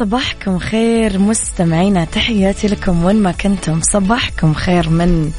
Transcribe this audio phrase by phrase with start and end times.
[0.00, 3.80] صباحكم خير مستمعينا تحياتي لكم وين ما كنتم.
[3.82, 5.30] صباحكم خير من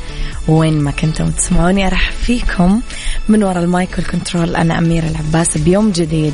[0.48, 1.88] وين ما كنتم تسمعوني.
[1.88, 2.82] ارحب فيكم
[3.30, 5.58] من وراء المايك والكنترول أنا أميرة العباس.
[5.58, 6.34] بيوم جديد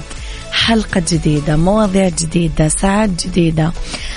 [0.52, 3.72] حلقة جديدة مواضيع جديدة ساعات جديدة.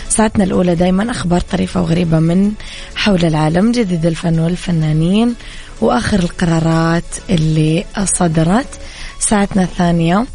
[0.08, 2.52] ساعتنا الأولى دايما أخبار طريفة وغريبة من
[2.96, 5.34] حول العالم جديد الفن والفنانين
[5.80, 8.68] وآخر القرارات اللي صدرت.
[9.18, 10.26] ساعتنا الثانية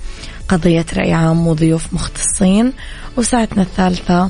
[0.49, 2.73] قضية رأي عام وضيوف مختصين
[3.17, 4.29] وساعتنا الثالثة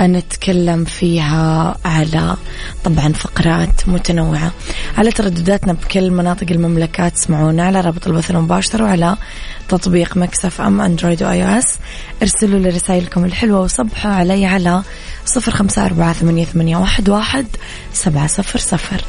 [0.00, 2.36] نتكلم فيها على
[2.84, 4.52] طبعا فقرات متنوعة.
[4.98, 9.16] على تردداتنا بكل مناطق المملكة تسمعونا على رابط البث المباشر وعلى
[9.68, 11.78] تطبيق Mix FM Android و iOS.
[12.22, 14.82] ارسلوا لي رسائلكم الحلوة وصبحوا علي على
[15.26, 16.76] صفر خمسة أربعة ثمانية,
[17.08, 17.46] واحد
[17.92, 19.04] سبعة صفر صفر.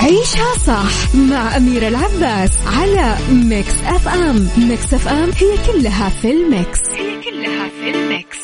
[0.00, 6.80] عيشها صح مع أميرة العباس على Mix FM Mix FM هي كلها في ال mix.
[6.90, 8.38] هي كلها في ال mix.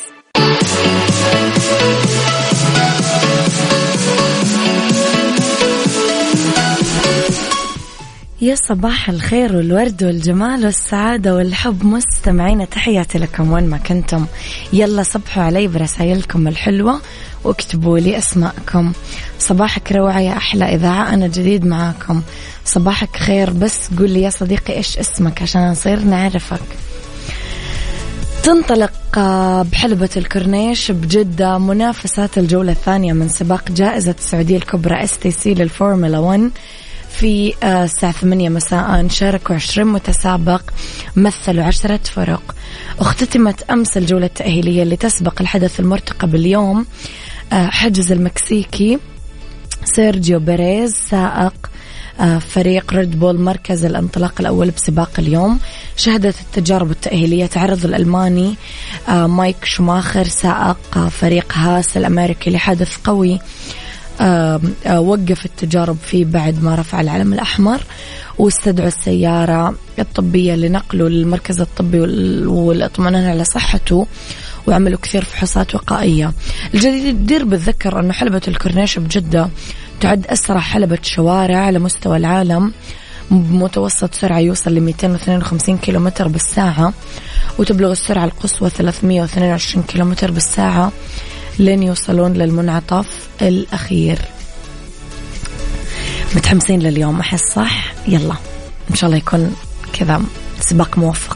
[8.40, 11.84] يا صباح الخير والورد والجمال والسعادة والحب.
[11.86, 14.26] مستمعين تحياتي لكم وين ما كنتم.
[14.72, 17.00] يلا صبحوا علي برسائلكم الحلوة.
[17.46, 18.92] واكتبوا لي أسماءكم.
[19.38, 22.22] صباحك روعة يا أحلى إذاعة أنا جديد معاكم.
[22.64, 26.60] صباحك خير بس قول لي يا صديقي إيش اسمك عشان نصير نعرفك.
[28.42, 28.92] تنطلق
[29.72, 36.50] بحلبة الكورنيش بجدة منافسات الجولة الثانية من سباق جائزة السعودية الكبرى STC للفورمولا 1
[37.10, 39.08] في آه، الساعة ثمانية مساء.
[39.08, 40.62] شاركوا عشرين متسابق
[41.16, 42.54] مثلوا عشرة فرق.
[43.00, 46.86] اختتمت أمس الجولة التأهيلية اللي تسبق الحدث المرتقب اليوم
[47.52, 48.98] حجز المكسيكي
[49.84, 51.54] سيرجيو بيريز سائق
[52.20, 55.58] آه، فريق Red Bull مركز الانطلاق الأول بسباق اليوم.
[55.96, 58.54] شهدت التجارب التأهيلية تعرض الألماني
[59.08, 63.40] مايك شماخر سائق فريق Haas الأمريكي لحدث قوي
[64.90, 67.80] وقف التجارب فيه بعد ما رفع العلم الأحمر.
[68.38, 72.00] واستدعوا السيارة الطبية لنقله للمركز الطبي
[72.46, 74.06] والإطمئنان على صحته.
[74.66, 76.32] وعملوا كثير فحوصات وقائية.
[76.74, 79.48] الجدير بالذكر أنه حلبة الكورنيش بجدة
[80.00, 82.72] تعد أسرع حلبة شوارع على مستوى العالم
[83.30, 86.92] بمتوسط سرعة يوصل ل 252 كيلومتر بالساعة
[87.58, 90.92] وتبلغ السرعة القصوى 322 كيلومتر بالساعة
[91.58, 94.18] لين يوصلون للمنعطف الأخير.
[96.34, 98.34] متحمسين لليوم أحس صح؟ يلا
[98.90, 99.56] إن شاء الله يكون
[99.92, 100.22] كذا
[100.60, 101.35] سباق موفق.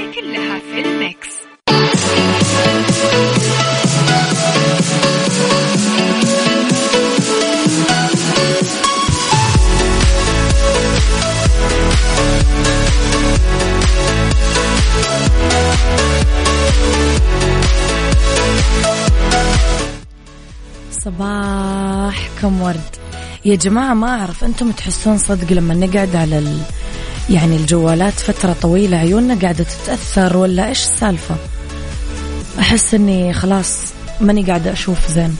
[22.41, 22.95] صباحكم ورد.
[23.45, 26.61] يا جماعة ما أعرف أنتم تحسون صدق لما نقعد على ال...
[27.29, 31.35] يعني الجوالات فترة طويلة عيوننا قاعدة تتأثر ولا إيش السالفة؟
[32.59, 33.77] أحس أني خلاص
[34.21, 35.35] ماني قاعدة أشوف زين.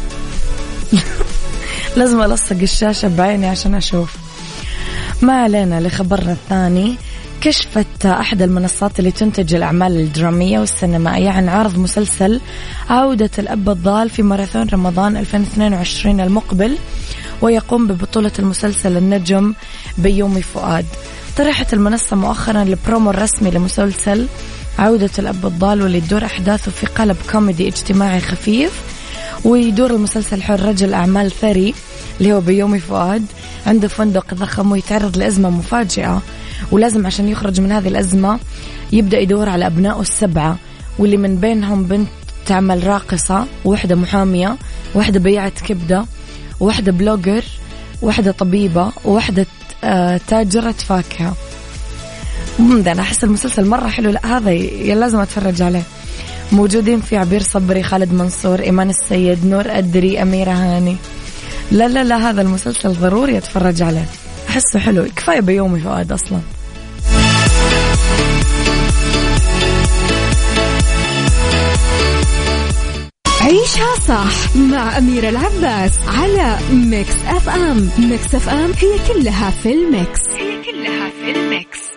[1.98, 4.16] لازم ألصق الشاشة بعيني عشان أشوف.
[5.22, 6.96] ما علينا لخبرنا الثاني.
[7.42, 12.42] كشفت أحد المنصات اللي تنتج الأعمال الدرامية والسينمائية عن عرض مسلسل
[12.90, 16.78] عودة الأب الضال في ماراثون رمضان 2022 المقبل
[17.42, 19.54] ويقوم ببطولة المسلسل النجم
[19.98, 20.86] بيومي فؤاد.
[21.38, 24.28] طرحت المنصة مؤخرا البرومو الرسمي لمسلسل
[24.80, 28.82] عودة الأب الضال واللي تدور أحداثه في قالب كوميدي اجتماعي خفيف
[29.46, 31.74] ويدور المسلسل حول رجل أعمال ثري
[32.20, 33.26] اللي هو بيومي فؤاد
[33.68, 36.22] عنده فندق ضخم ويتعرض لأزمة مفاجئة.
[36.72, 38.40] ولازم عشان يخرج من هذه الأزمة
[38.92, 40.58] يبدأ يدور على أبنائه السبعة
[41.00, 42.08] واللي من بينهم بنت
[42.46, 44.58] تعمل راقصة وواحدة محامية
[44.96, 46.06] وواحدة بيعة كبدة
[46.60, 47.44] وواحدة بلوجر
[48.02, 49.46] وواحدة طبيبة وواحدة
[49.84, 51.36] آه، تاجرة فاكهة.
[52.60, 54.12] ده أنا أحس المسلسل مرة حلو.
[54.12, 54.52] لا هذا
[54.94, 55.84] لازم أتفرج عليه.
[56.52, 60.96] موجودين في عبير صبري خالد منصور إيمان السيد نور أدري أميرة هاني.
[61.72, 64.06] لا لا لا هذا المسلسل ضروري أتفرج عليه.
[64.52, 65.06] أحسه حلو.
[65.16, 66.40] كفاية بيومي فؤاد أصلاً.
[73.42, 80.22] عيشها صح مع أميرة العباس على Mix FM Mix FM هي كلها في ال mix.
[80.30, 81.91] هي كلها في ال mix.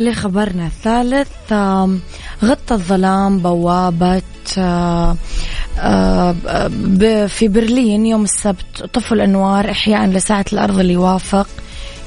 [0.00, 1.52] لخبرنا الثالث
[2.44, 4.22] غطى الظلام بوابة
[7.26, 11.46] في برلين يوم السبت طفوا الأنوار إحياء لساعة الأرض اللي يوافق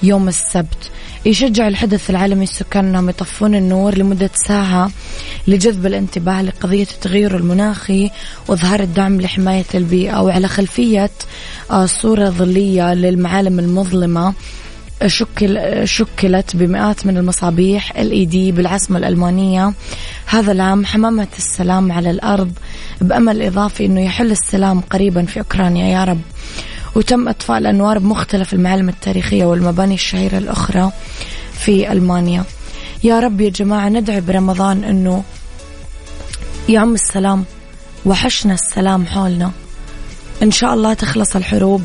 [0.04, 0.92] يوم السبت.
[1.26, 4.92] يشجع الحدث العالمي السكان أنهم يطفون النور لمدة ساعة
[5.48, 8.12] لجذب الانتباه لقضية التغير المناخي
[8.48, 11.12] وإظهار الدعم لحماية البيئة وعلى خلفية
[11.72, 14.34] آه، صورة ظلية للمعالم المظلمة.
[15.08, 19.74] شكل شكلت بمئات من المصابيح ال دي بالعاصمة الألمانية.
[20.26, 22.52] هذا العام حمامة السلام على الأرض
[23.02, 25.86] بأمل إضافي أنه يحل السلام قريبا في أوكرانيا.
[25.88, 26.22] يا رب.
[26.96, 30.92] وتم إطفاء الأنوار بمختلف المعالم التاريخية والمباني الشهيرة الأخرى
[31.54, 32.44] في ألمانيا.
[33.04, 35.24] يا رب يا جماعة ندعي برمضان أنه
[36.70, 37.46] يعم السلام
[38.06, 39.52] وحشنا السلام حولنا.
[40.44, 41.82] إن شاء الله تخلص الحروب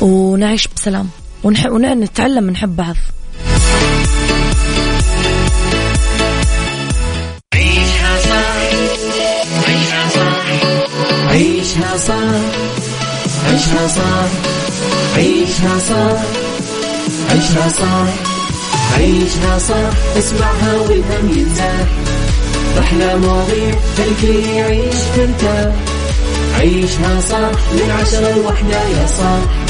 [0.00, 1.08] ونعيش بسلام.
[1.44, 2.96] ونتعلم نحب بعض
[7.54, 8.56] عيشها صح
[9.68, 10.44] عيشها صح
[11.30, 12.40] عيشها صح
[13.46, 14.28] عيشها صح.
[15.16, 16.22] عيشها صح
[17.30, 18.08] عيشها صح.
[18.96, 21.86] عيشها صح اسمعها والهم ينزاح
[22.78, 25.74] أحلى مواضيع خلي يعيش ترتاح
[26.58, 29.69] عيشها صح من عشرة لوحدة يا صاح.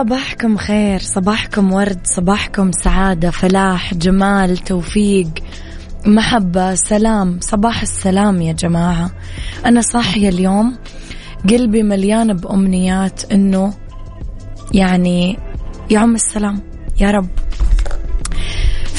[0.00, 5.28] صباحكم خير صباحكم ورد صباحكم سعادة فلاح جمال توفيق
[6.06, 7.38] محبة سلام.
[7.40, 9.10] صباح السلام يا جماعة.
[9.66, 10.76] أنا صاحية اليوم.
[11.50, 13.74] قلبي مليان بأمنيات أنه
[14.74, 15.38] يعني
[15.90, 16.62] يعم السلام.
[17.00, 17.28] يا رب.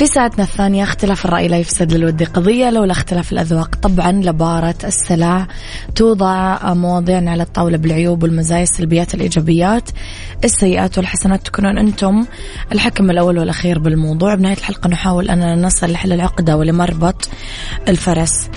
[0.02, 3.76] في ساعتنا الثانية اختلاف الرأي لا يفسد للود قضية لولا اختلاف الأذواق.
[3.76, 5.48] طبعا لبارة السلع
[5.96, 9.90] توضع مواضيعنا على الطاولة بالعيوب والمزايا السلبيات الإيجابيات
[10.44, 11.46] السيئات والحسنات.
[11.46, 12.26] تكونون أنتم
[12.72, 14.36] الحكم الأول والأخير بالموضوع.
[14.36, 17.30] بنهاية الحلقة نحاول أننا نصل لحل العقدة ولمربط
[17.88, 18.50] الفرس.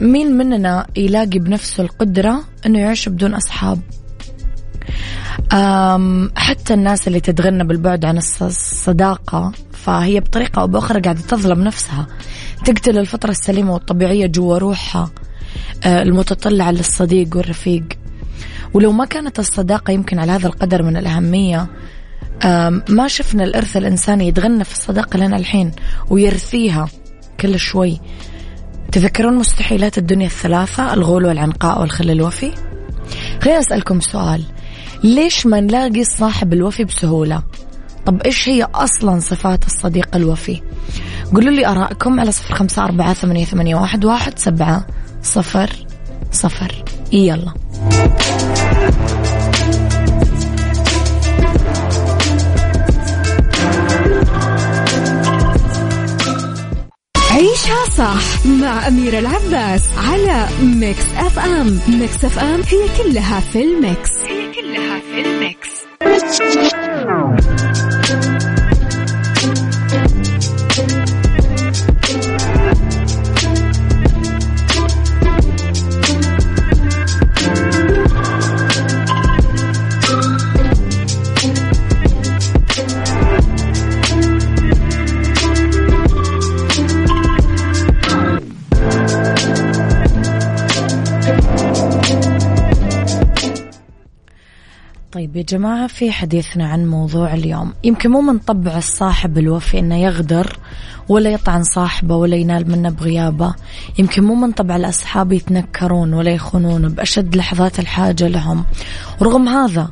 [0.00, 3.80] مين مننا يلاقي بنفسه القدرة أنه يعيش بدون أصحاب؟
[6.36, 9.52] حتى الناس اللي تتغنى بالبعد عن الصداقة.
[9.84, 12.06] فهي بطريقة أو بأخرى قاعدة تظلم نفسها.
[12.64, 15.10] تقتل الفطرة السليمة والطبيعية جوا روحها
[15.84, 17.84] أه، المتطلعة للصديق والرفيق.
[18.74, 21.66] ولو ما كانت الصداقة يمكن على هذا القدر من الأهمية
[22.88, 25.72] ما شفنا الإرث الإنساني يتغنى في الصداقة لنا الحين
[26.10, 26.88] ويرثيها
[27.40, 28.00] كل شوي.
[28.92, 32.52] تذكرون مستحيلات الدنيا الثلاثة الغول والعنقاء والخل الوفي؟
[33.42, 34.42] خليني أسألكم سؤال.
[35.04, 37.42] ليش ما نلاقي الصاحب الوفي بسهولة؟
[38.08, 40.62] طب إيش هي أصلا صفات الصديق الوفي؟
[41.34, 44.86] قولوا لي أراءكم على صفر خمسة أربعة ثمانية, ثمانية واحد, واحد سبعة
[45.22, 45.70] صفر
[46.32, 46.84] صفر.
[47.12, 47.52] يلا.
[57.30, 61.80] عيشها صح مع أميرة العباس على Mix FM.
[61.88, 64.10] Mix FM هي كلها في ال mix.
[64.28, 66.87] هي كلها في ال mix.
[95.38, 97.72] يا جماعة في حديثنا عن موضوع اليوم.
[97.84, 100.58] يمكن مو من طبع الصاحب الوفي إنه يغدر
[101.08, 103.54] ولا يطعن صاحبه ولا ينال منه بغيابه.
[103.98, 108.64] يمكن مو من طبع الأصحاب يتنكرون ولا يخونون بأشد لحظات الحاجة لهم.
[109.20, 109.90] ورغم هذا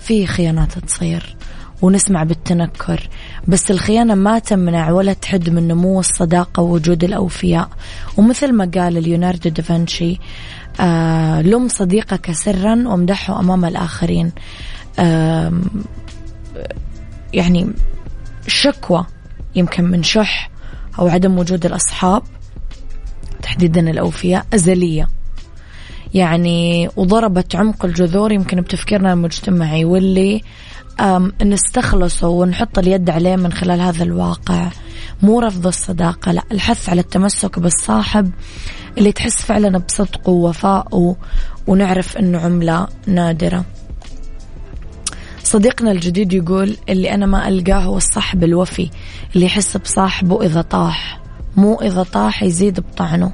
[0.00, 1.36] في خيانات تصير
[1.82, 3.08] ونسمع بالتنكر
[3.48, 7.68] بس الخيانة ما تمنع ولا تحد من نمو الصداقة ووجود الأوفياء.
[8.16, 10.18] ومثل ما قال ليوناردو دافنشي
[10.80, 14.32] آه لم صديقك سرا وامدحه أمام الآخرين.
[14.98, 15.52] آه
[17.34, 17.72] يعني
[18.46, 19.06] شكوى
[19.54, 20.50] يمكن من شح
[20.98, 22.22] أو عدم وجود الأصحاب
[23.42, 25.08] تحديدا الأوفياء أزلية.
[26.14, 30.42] يعني وضربت عمق الجذور يمكن بتفكيرنا المجتمعي واللي
[31.44, 34.68] نستخلصه ونحط اليد عليه من خلال هذا الواقع
[35.22, 38.30] مو رفض الصداقة لا الحث على التمسك بالصاحب.
[38.98, 41.16] اللي تحس فعلا بصدقه ووفائه
[41.66, 43.64] ونعرف انه عملة نادرة.
[45.42, 48.90] صديقنا الجديد يقول اللي أنا ما ألقاه هو الصاحب الوفي
[49.34, 51.20] اللي يحس بصاحبه إذا طاح
[51.56, 53.32] مو إذا طاح يزيد بطعنه.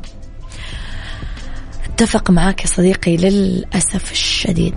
[1.85, 4.75] أتفق معاك يا صديقي للأسف الشديد.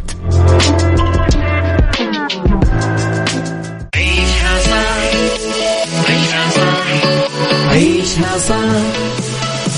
[3.95, 5.05] عيشها صح
[7.69, 9.14] عيشها صح.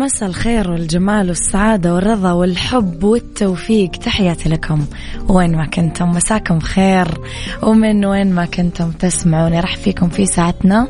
[0.00, 3.90] مساء الخير والجمال والسعادة والرضا والحب والتوفيق.
[3.90, 4.86] تحياتي لكم.
[5.28, 7.20] وين ما كنتم مساكم خير.
[7.62, 10.88] ومن وين ما كنتم تسمعوني أرحب فيكم في ساعتنا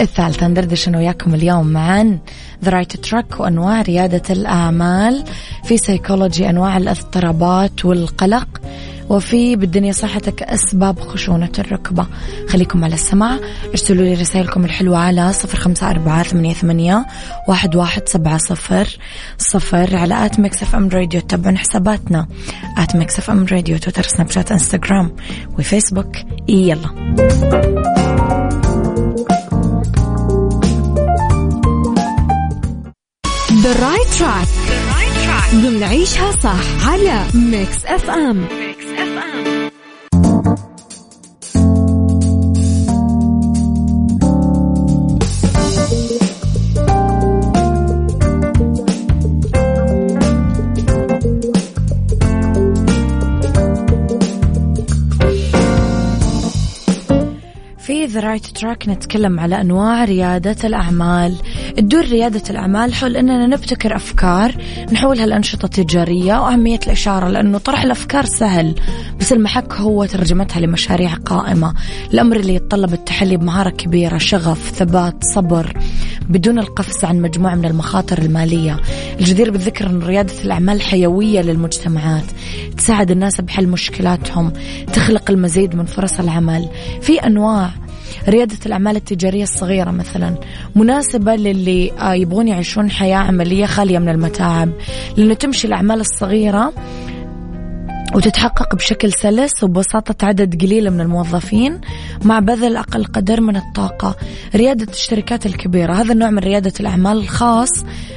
[0.00, 0.48] الثالثة.
[0.48, 2.18] ندردش أنا وياكم اليوم عن
[2.64, 5.24] the right track وأنواع ريادة الأعمال.
[5.64, 8.48] في سيكولوجي أنواع الاضطرابات والقلق.
[9.10, 12.06] وفي بالدنيا صحتك أسباب خشونة الركبة.
[12.48, 13.38] خليكم على السمع
[13.70, 17.06] ارسلوا لي رسائلكم الحلوة على صفر خمسة أربعة ثمانية, ثمانية
[17.48, 18.98] واحد, واحد سبعة صفر
[19.38, 21.20] صفر على at Mix FM Radio.
[21.20, 22.26] تابعوا حساباتنا.
[22.78, 25.16] at Mix FM Radio تويتر سناب شات إنستغرام
[25.58, 26.16] وفيسبوك.
[26.48, 26.88] يلا.
[33.64, 34.48] The right track.
[35.54, 38.69] ضمن عيشها صح على Mix FM Mix FM.
[58.20, 61.36] رايت تراك نتكلم على أنواع ريادة الأعمال.
[61.76, 64.54] تدور ريادة الأعمال حول أننا نبتكر أفكار
[64.92, 68.74] نحولها لأنشطة تجارية وأهمية الإشارة لأنه طرح الأفكار سهل
[69.20, 71.74] بس المحك هو ترجمتها لمشاريع قائمة.
[72.14, 75.76] الأمر اللي يتطلب التحلي بمهارة كبيرة شغف ثبات صبر
[76.28, 78.80] بدون القفز عن مجموعة من المخاطر المالية.
[79.20, 82.24] الجدير بالذكر أن ريادة الأعمال حيوية للمجتمعات
[82.76, 84.52] تساعد الناس بحل مشكلاتهم
[84.92, 86.68] تخلق المزيد من فرص العمل.
[87.00, 87.70] في أنواع
[88.28, 90.34] ريادة الأعمال التجارية الصغيرة مثلا
[90.74, 94.70] مناسبة للي آه، يبغون يعيشون حياة عملية خالية من المتاعب.
[95.16, 96.72] لأنه تمشي الأعمال الصغيرة
[98.14, 101.80] وتتحقق بشكل سلس وببساطة عدد قليل من الموظفين
[102.24, 104.16] مع بذل أقل قدر من الطاقة.
[104.54, 107.70] ريادة الشركات الكبيرة هذا النوع من ريادة الأعمال الخاص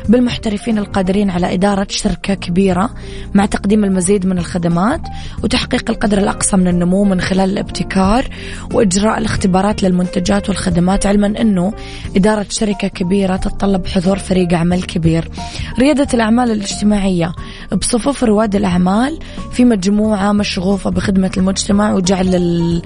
[0.09, 2.89] بالمحترفين القادرين على إدارة شركة كبيرة
[3.33, 5.01] مع تقديم المزيد من الخدمات
[5.43, 8.27] وتحقيق القدر الأقصى من النمو من خلال الابتكار
[8.73, 11.73] وإجراء الاختبارات للمنتجات والخدمات علما أنه
[12.15, 15.29] إدارة شركة كبيرة تتطلب حضور فريق عمل كبير.
[15.79, 17.33] ريادة الأعمال الاجتماعية
[17.81, 19.19] بصفوف رواد الأعمال
[19.51, 22.81] في مجموعة مشغوفة بخدمة المجتمع وجعل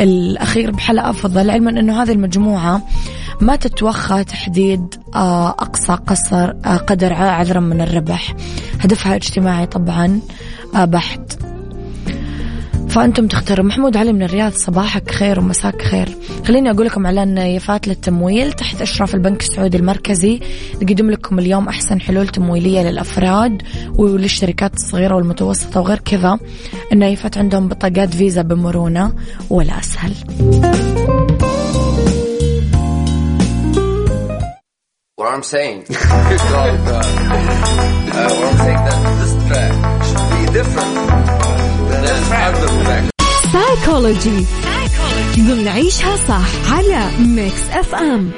[0.00, 2.82] الأخير بحالة أفضل علما أنه هذه المجموعة
[3.40, 8.34] ما تتوخى تحديد آه، أقصى قصر آه، قدر عذرا من الربح.
[8.80, 10.20] هدفها اجتماعي طبعا
[10.74, 11.51] آه، بحت.
[12.92, 13.66] فأنتم تختاروا.
[13.66, 16.08] محمود علي من الرياض صباحك خير ومساك خير.
[16.46, 20.40] خليني أقول لكم على نيفات للتمويل تحت إشراف البنك السعودي المركزي.
[20.82, 23.62] نقدم لكم اليوم أحسن حلول تمويلية للأفراد
[23.94, 26.38] وللشركات الصغيرة والمتوسطة وغير كذا.
[26.92, 29.12] النايفات عندهم بطاقات فيزا بمرونة
[29.50, 30.12] ولا أسهل.
[35.16, 36.28] What I'm saying, uh, uh,
[38.36, 39.72] what I'm saying that this track
[40.08, 41.41] should be different.
[43.52, 44.46] سايكولوجي
[45.38, 48.30] ضمن عيشها صح على ميكس اف ام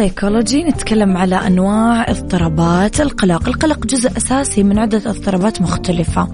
[0.00, 3.00] في سيكولوجي نتكلم على أنواع اضطرابات.
[3.00, 3.48] القلق.
[3.48, 6.28] القلق جزء أساسي من عدة اضطرابات مختلفة.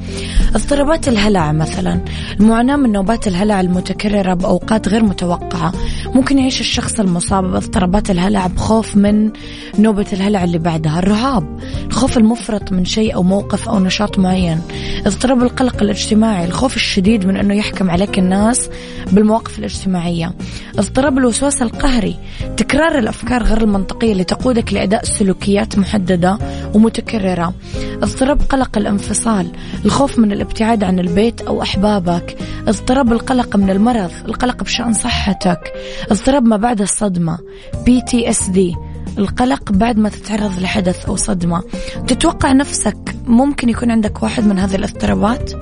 [0.54, 2.00] اضطرابات الهلع مثلا.
[2.40, 5.72] المعاناة من نوبات الهلع المتكررة بأوقات غير متوقعة.
[6.06, 9.30] ممكن يعيش الشخص المصاب باضطرابات الهلع بخوف من
[9.78, 10.98] نوبة الهلع اللي بعدها.
[10.98, 11.60] الرهاب.
[11.86, 14.60] الخوف المفرط من شيء أو موقف أو نشاط معين.
[15.06, 16.44] اضطراب القلق الاجتماعي.
[16.44, 18.70] الخوف الشديد من أنه يحكم عليك الناس
[19.12, 20.32] بالمواقف الاجتماعية.
[20.78, 22.16] اضطراب الوسواس القهري.
[22.56, 26.38] تكرار الأفكار غير المنطقية اللي تقودك لأداء سلوكيات محددة
[26.74, 27.54] ومتكررة.
[28.02, 29.52] اضطراب قلق الانفصال
[29.84, 32.36] الخوف من الابتعاد عن البيت أو أحبابك
[32.68, 35.72] اضطراب القلق من المرض القلق بشأن صحتك
[36.10, 37.38] اضطراب ما بعد الصدمة
[37.74, 38.76] PTSD
[39.18, 41.62] القلق بعد ما تتعرض لحدث أو صدمة.
[42.08, 45.52] تتوقع نفسك ممكن يكون عندك واحد من هذه الاضطرابات؟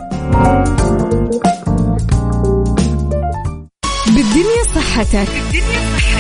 [4.07, 5.29] بالدنيا صحتك.
[5.53, 5.84] بالدنيا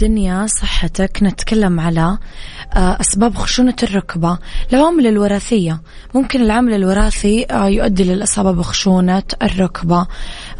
[0.00, 1.18] لأنه بالدنيا صحتك.
[1.22, 2.18] نتكلم على
[2.76, 4.38] أسباب خشونة الركبة.
[4.72, 5.80] العوامل الوراثية.
[6.14, 10.06] ممكن العامل الوراثي آه، يؤدي للإصابة بخشونة الركبة.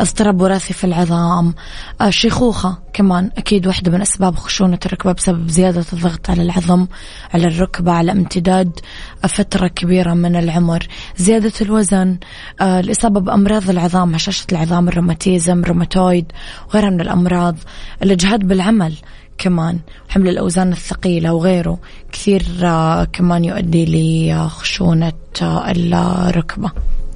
[0.00, 1.54] اضطراب وراثي في العظام.
[2.00, 6.86] آه، شيخوخة كمان أكيد واحدة من أسباب خشونة الركبة بسبب زيادة الضغط على العظم
[7.34, 8.80] على الركبة على امتداد
[9.28, 10.86] فترة كبيرة من العمر.
[11.16, 12.18] زيادة الوزن.
[12.62, 16.32] الإصابة بأمراض العظام هشاشة العظام الروماتيزم روماتويد
[16.68, 17.56] وغيرها من الأمراض.
[18.02, 18.94] الإجهاد بالعمل
[19.38, 21.78] كمان حمل الأوزان الثقيلة وغيره.
[22.12, 26.70] كثير آه، كمان يؤدي لخشونة آه، الركبة.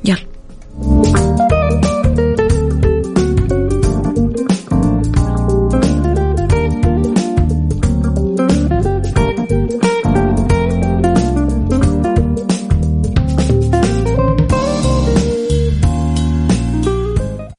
[0.05, 1.52] يلا.